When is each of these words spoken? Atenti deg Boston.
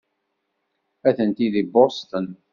Atenti 1.09 1.47
deg 1.53 1.67
Boston. 1.73 2.27